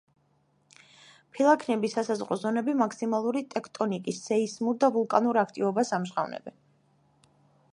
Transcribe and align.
ფილაქნების 1.37 1.93
სასაზღვრო 1.97 2.37
ზონები 2.43 2.75
მაქსიმალური 2.79 3.43
ტექტონიკის, 3.51 4.23
სეისმურ 4.31 4.81
და 4.85 4.89
ვულკანურ 4.97 5.39
აქტივობას 5.43 5.93
ამჟღავნებენ. 5.99 6.57